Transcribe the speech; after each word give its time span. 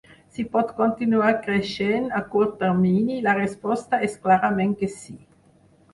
Si 0.35 0.43
pot 0.53 0.71
continuar 0.77 1.27
creixent 1.43 2.09
a 2.21 2.23
curt 2.33 2.57
termini, 2.63 3.19
la 3.27 3.37
resposta 3.41 4.03
és 4.11 4.17
clarament 4.25 4.77
que 4.81 4.95
sí. 4.97 5.17